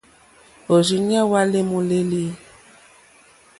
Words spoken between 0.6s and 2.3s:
Òrzìɲɛ́ hwá lê môlélí.